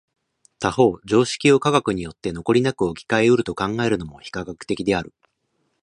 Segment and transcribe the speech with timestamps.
[0.59, 5.13] 他方常識を科学によって残りなく置き換え得ると考えるのも非科学的である。